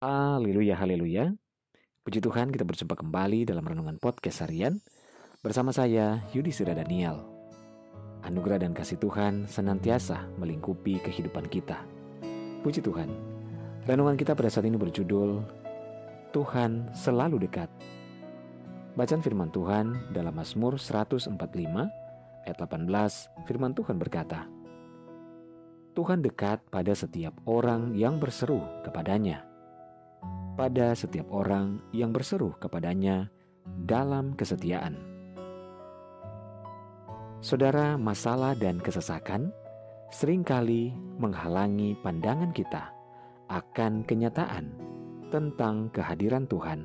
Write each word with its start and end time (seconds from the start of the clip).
Haleluya, 0.00 0.80
haleluya. 0.80 1.36
Puji 2.08 2.24
Tuhan 2.24 2.48
kita 2.48 2.64
berjumpa 2.64 2.96
kembali 2.96 3.44
dalam 3.44 3.60
Renungan 3.60 4.00
Podcast 4.00 4.40
Harian 4.40 4.80
bersama 5.44 5.76
saya 5.76 6.24
Yudhistira 6.32 6.72
Daniel. 6.72 7.20
Anugerah 8.24 8.64
dan 8.64 8.72
kasih 8.72 8.96
Tuhan 8.96 9.44
senantiasa 9.44 10.24
melingkupi 10.40 11.04
kehidupan 11.04 11.52
kita. 11.52 11.84
Puji 12.64 12.80
Tuhan. 12.80 13.12
Renungan 13.84 14.16
kita 14.16 14.32
pada 14.32 14.48
saat 14.48 14.64
ini 14.64 14.80
berjudul 14.80 15.44
Tuhan 16.32 16.96
selalu 16.96 17.36
dekat. 17.44 17.68
Bacaan 18.96 19.20
firman 19.20 19.52
Tuhan 19.52 20.16
dalam 20.16 20.32
Mazmur 20.32 20.80
145 20.80 21.28
ayat 22.48 22.56
18 22.56 22.88
firman 23.44 23.76
Tuhan 23.76 24.00
berkata, 24.00 24.48
Tuhan 25.92 26.24
dekat 26.24 26.64
pada 26.72 26.96
setiap 26.96 27.36
orang 27.44 27.92
yang 27.92 28.16
berseru 28.16 28.64
kepadanya, 28.80 29.49
pada 30.60 30.92
setiap 30.92 31.32
orang 31.32 31.80
yang 31.88 32.12
berseru 32.12 32.52
kepadanya 32.60 33.32
dalam 33.88 34.36
kesetiaan. 34.36 34.92
Saudara, 37.40 37.96
masalah 37.96 38.52
dan 38.52 38.76
kesesakan 38.76 39.56
sering 40.12 40.44
kali 40.44 40.92
menghalangi 41.16 41.96
pandangan 42.04 42.52
kita 42.52 42.92
akan 43.48 44.04
kenyataan 44.04 44.68
tentang 45.32 45.88
kehadiran 45.96 46.44
Tuhan. 46.44 46.84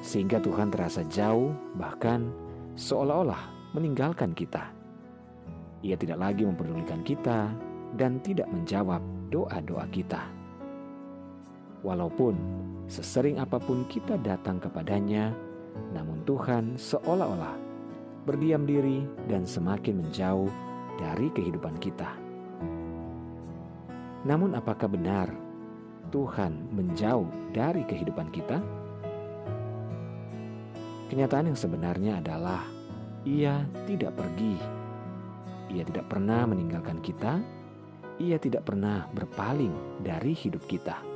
Sehingga 0.00 0.40
Tuhan 0.40 0.72
terasa 0.72 1.04
jauh, 1.12 1.52
bahkan 1.76 2.32
seolah-olah 2.80 3.76
meninggalkan 3.76 4.32
kita. 4.32 4.72
Ia 5.84 6.00
tidak 6.00 6.16
lagi 6.16 6.48
memperdulikan 6.48 7.04
kita 7.04 7.52
dan 8.00 8.24
tidak 8.24 8.48
menjawab 8.48 9.04
doa-doa 9.28 9.84
kita. 9.92 10.43
Walaupun 11.84 12.34
sesering 12.88 13.36
apa 13.36 13.60
pun 13.60 13.84
kita 13.86 14.16
datang 14.24 14.58
kepadanya, 14.58 15.36
namun 15.92 16.24
Tuhan 16.24 16.80
seolah-olah 16.80 17.60
berdiam 18.24 18.64
diri 18.64 19.04
dan 19.28 19.44
semakin 19.44 20.00
menjauh 20.00 20.48
dari 20.96 21.28
kehidupan 21.30 21.76
kita. 21.76 22.08
Namun, 24.24 24.56
apakah 24.56 24.88
benar 24.88 25.28
Tuhan 26.08 26.72
menjauh 26.72 27.28
dari 27.52 27.84
kehidupan 27.84 28.32
kita? 28.32 28.56
Kenyataan 31.12 31.52
yang 31.52 31.58
sebenarnya 31.60 32.24
adalah 32.24 32.64
Ia 33.28 33.68
tidak 33.84 34.16
pergi 34.16 34.84
ia 35.72 35.82
tidak 35.82 36.06
pernah 36.12 36.44
meninggalkan 36.44 37.00
kita. 37.00 37.40
Ia 38.20 38.38
tidak 38.38 38.68
pernah 38.68 39.10
berpaling 39.10 40.04
dari 40.04 40.36
hidup 40.36 40.62
kita. 40.70 41.13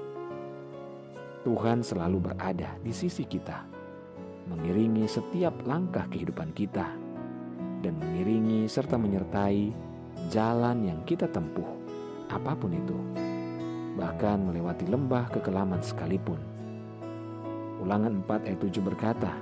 Tuhan 1.49 1.81
selalu 1.81 2.29
berada 2.29 2.77
di 2.85 2.93
sisi 2.93 3.25
kita, 3.25 3.65
mengiringi 4.53 5.09
setiap 5.09 5.57
langkah 5.65 6.05
kehidupan 6.13 6.53
kita, 6.53 6.93
dan 7.81 7.97
mengiringi 7.97 8.69
serta 8.69 9.01
menyertai 9.01 9.73
jalan 10.29 10.85
yang 10.85 11.01
kita 11.09 11.25
tempuh, 11.33 11.65
apa 12.29 12.53
pun 12.53 12.69
itu, 12.77 13.01
bahkan 13.97 14.45
melewati 14.45 14.93
lembah 14.93 15.33
kekelaman 15.33 15.81
sekalipun. 15.81 16.37
Ulangan 17.81 18.21
4 18.29 18.45
ayat 18.45 18.61
7 18.61 18.85
berkata, 18.85 19.33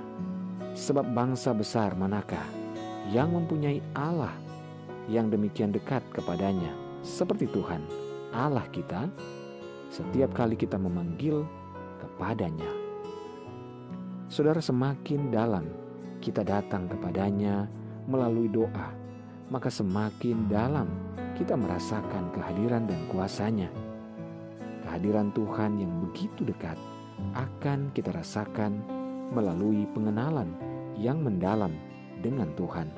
Sebab 0.79 1.11
bangsa 1.11 1.51
besar 1.51 1.91
manakah 1.99 2.47
yang 3.11 3.35
mempunyai 3.35 3.83
Allah 3.91 4.31
yang 5.11 5.27
demikian 5.27 5.75
dekat 5.75 6.07
kepadanya, 6.15 6.71
seperti 7.03 7.51
Tuhan, 7.51 7.83
Allah 8.31 8.63
kita, 8.71 9.11
setiap 9.91 10.31
kali 10.31 10.55
kita 10.55 10.79
memanggil 10.79 11.43
kepadanya. 11.97 12.69
Saudara, 14.27 14.61
semakin 14.61 15.33
dalam 15.33 15.65
kita 16.21 16.43
datang 16.43 16.89
kepadanya 16.91 17.65
melalui 18.07 18.47
doa, 18.51 18.91
maka 19.47 19.71
semakin 19.71 20.47
dalam 20.51 20.87
kita 21.37 21.53
merasakan 21.53 22.33
kehadiran 22.33 22.89
dan 22.89 22.99
kuasanya. 23.13 23.69
Kehadiran 24.83 25.29
Tuhan 25.35 25.77
yang 25.77 25.93
begitu 26.07 26.47
dekat 26.47 26.79
akan 27.35 27.91
kita 27.91 28.13
rasakan 28.15 28.81
melalui 29.31 29.83
pengenalan 29.91 30.55
yang 30.95 31.21
mendalam 31.21 31.75
dengan 32.23 32.49
Tuhan. 32.57 32.89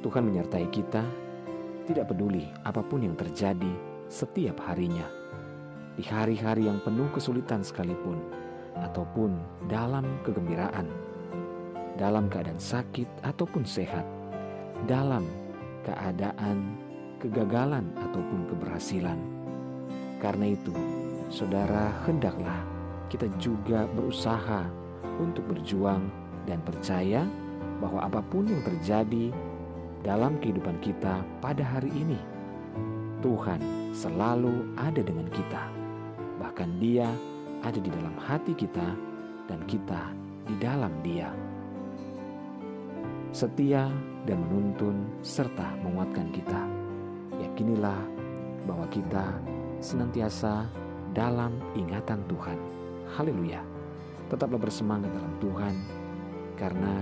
Tuhan 0.00 0.22
menyertai 0.26 0.66
kita, 0.72 1.04
tidak 1.84 2.12
peduli 2.12 2.48
apa 2.64 2.80
pun 2.80 3.04
yang 3.04 3.16
terjadi 3.16 3.70
setiap 4.08 4.58
harinya. 4.66 5.04
Di 5.98 6.06
hari-hari 6.06 6.70
yang 6.70 6.78
penuh 6.82 7.10
kesulitan 7.10 7.60
sekalipun, 7.66 8.18
ataupun 8.78 9.34
dalam 9.66 10.06
kegembiraan, 10.22 10.86
dalam 11.98 12.30
keadaan 12.32 12.60
sakit 12.60 13.06
ataupun 13.26 13.66
sehat, 13.66 14.06
dalam 14.86 15.26
keadaan 15.84 16.78
kegagalan 17.20 17.92
ataupun 18.00 18.48
keberhasilan. 18.48 19.18
Karena 20.20 20.52
itu, 20.52 20.72
saudara, 21.28 21.92
hendaklah 22.08 22.64
kita 23.12 23.28
juga 23.36 23.84
berusaha 23.92 24.64
untuk 25.20 25.44
berjuang 25.52 26.08
dan 26.48 26.60
percaya 26.64 27.24
bahwa 27.80 28.04
apa 28.04 28.20
pun 28.24 28.48
yang 28.48 28.64
terjadi 28.64 29.32
dalam 30.00 30.40
kehidupan 30.40 30.80
kita 30.80 31.20
pada 31.44 31.60
hari 31.60 31.92
ini. 31.92 32.20
Tuhan 33.20 33.60
selalu 33.92 34.72
ada 34.80 35.04
dengan 35.04 35.28
kita, 35.28 35.68
bahkan 36.40 36.80
Dia 36.80 37.06
ada 37.60 37.76
di 37.76 37.92
dalam 37.92 38.16
hati 38.16 38.56
kita, 38.56 38.96
dan 39.44 39.60
kita 39.68 40.08
di 40.48 40.56
dalam 40.56 40.90
Dia. 41.04 41.28
Setia 43.30 43.92
dan 44.24 44.40
menuntun 44.48 45.04
serta 45.20 45.76
menguatkan 45.84 46.32
kita. 46.32 46.64
Yakinilah 47.36 48.00
bahwa 48.64 48.88
kita 48.88 49.36
senantiasa 49.84 50.64
dalam 51.12 51.52
ingatan 51.76 52.24
Tuhan. 52.26 52.58
Haleluya! 53.12 53.60
Tetaplah 54.32 54.58
bersemangat 54.58 55.12
dalam 55.12 55.34
Tuhan, 55.38 55.74
karena 56.56 56.94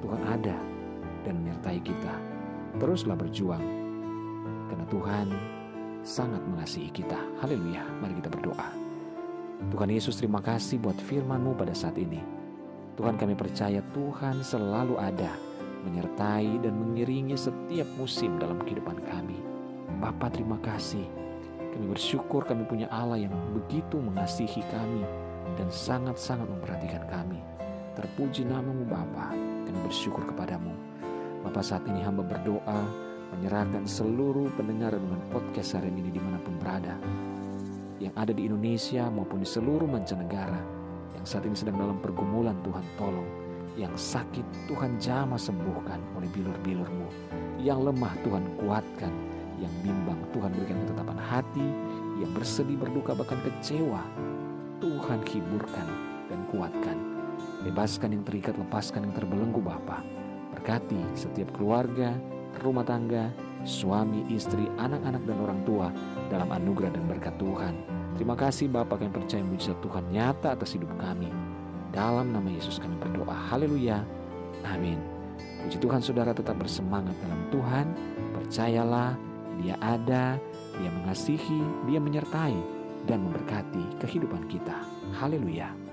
Tuhan 0.00 0.22
ada 0.24 0.56
dan 1.28 1.44
menyertai 1.44 1.80
kita 1.82 2.14
teruslah 2.76 3.16
berjuang 3.16 3.64
karena 4.68 4.86
Tuhan 4.90 5.26
sangat 6.06 6.42
mengasihi 6.46 6.90
kita. 6.94 7.18
Haleluya. 7.42 7.82
Mari 7.98 8.14
kita 8.22 8.30
berdoa. 8.30 8.85
Tuhan 9.56 9.88
Yesus 9.88 10.20
terima 10.20 10.44
kasih 10.44 10.76
buat 10.76 10.96
firman-Mu 11.00 11.56
pada 11.56 11.72
saat 11.72 11.96
ini. 11.96 12.20
Tuhan 12.96 13.16
kami 13.16 13.32
percaya 13.32 13.80
Tuhan 13.92 14.44
selalu 14.44 15.00
ada 15.00 15.32
menyertai 15.88 16.60
dan 16.60 16.74
mengiringi 16.76 17.36
setiap 17.38 17.88
musim 17.96 18.36
dalam 18.36 18.60
kehidupan 18.60 19.00
kami. 19.08 19.38
Bapa 19.96 20.28
terima 20.28 20.60
kasih. 20.60 21.04
Kami 21.72 21.92
bersyukur 21.92 22.44
kami 22.44 22.68
punya 22.68 22.88
Allah 22.92 23.20
yang 23.20 23.32
begitu 23.52 24.00
mengasihi 24.00 24.60
kami 24.72 25.04
dan 25.56 25.68
sangat-sangat 25.72 26.48
memperhatikan 26.48 27.04
kami. 27.08 27.40
Terpuji 27.96 28.44
namamu 28.44 28.84
Bapa. 28.84 29.32
Kami 29.36 29.78
bersyukur 29.88 30.24
kepadamu. 30.28 30.72
Bapak 31.48 31.64
saat 31.64 31.84
ini 31.88 32.04
hamba 32.04 32.26
berdoa 32.26 32.80
menyerahkan 33.36 33.88
seluruh 33.88 34.52
pendengar 34.56 34.92
dengan 34.96 35.20
podcast 35.32 35.80
hari 35.80 35.88
ini 35.92 36.12
di 36.12 36.20
mana 36.20 36.40
pun 36.42 36.54
berada. 36.60 36.96
Yang 37.96 38.14
ada 38.16 38.32
di 38.36 38.42
Indonesia 38.44 39.08
maupun 39.08 39.40
di 39.40 39.48
seluruh 39.48 39.88
mancanegara. 39.88 40.60
Yang 41.16 41.24
saat 41.26 41.44
ini 41.48 41.56
sedang 41.56 41.80
dalam 41.80 41.98
pergumulan 42.00 42.56
Tuhan 42.60 42.84
tolong. 43.00 43.28
Yang 43.76 43.94
sakit 43.96 44.46
Tuhan 44.68 45.00
jamah 45.00 45.40
sembuhkan 45.40 46.00
oleh 46.16 46.28
bilur-bilurmu. 46.32 47.08
Yang 47.60 47.78
lemah 47.92 48.12
Tuhan 48.20 48.44
kuatkan. 48.60 49.12
Yang 49.56 49.72
bimbang 49.80 50.20
Tuhan 50.36 50.50
berikan 50.52 50.78
ketetapan 50.84 51.18
hati. 51.20 51.68
Yang 52.20 52.30
bersedih 52.36 52.76
berduka 52.76 53.16
bahkan 53.16 53.40
kecewa. 53.40 54.04
Tuhan 54.84 55.20
hiburkan 55.24 55.88
dan 56.28 56.40
kuatkan. 56.52 56.96
Bebaskan 57.64 58.12
yang 58.12 58.24
terikat, 58.28 58.54
lepaskan 58.60 59.08
yang 59.08 59.14
terbelenggu 59.16 59.60
Bapak 59.60 60.04
Berkati 60.56 60.98
setiap 61.12 61.52
keluarga, 61.52 62.16
rumah 62.62 62.84
tangga, 62.86 63.32
suami, 63.66 64.24
istri, 64.30 64.70
anak-anak 64.78 65.22
dan 65.26 65.38
orang 65.42 65.60
tua 65.66 65.88
dalam 66.30 66.48
anugerah 66.52 66.94
dan 66.94 67.04
berkat 67.10 67.34
Tuhan. 67.36 67.74
Terima 68.16 68.32
kasih 68.32 68.72
Bapak 68.72 69.04
yang 69.04 69.12
percaya 69.12 69.44
mujizat 69.44 69.76
Tuhan 69.84 70.08
nyata 70.08 70.56
atas 70.56 70.72
hidup 70.72 70.88
kami. 70.96 71.28
Dalam 71.92 72.32
nama 72.32 72.48
Yesus 72.48 72.80
kami 72.80 72.96
berdoa. 72.96 73.36
Haleluya. 73.52 74.00
Amin. 74.64 74.96
Puji 75.36 75.76
Tuhan 75.82 76.00
saudara 76.00 76.32
tetap 76.32 76.56
bersemangat 76.56 77.12
dalam 77.20 77.40
Tuhan. 77.52 77.86
Percayalah 78.36 79.18
dia 79.60 79.76
ada, 79.80 80.40
dia 80.80 80.90
mengasihi, 80.92 81.60
dia 81.88 82.00
menyertai 82.00 82.56
dan 83.08 83.24
memberkati 83.24 84.00
kehidupan 84.00 84.48
kita. 84.48 84.76
Haleluya. 85.16 85.85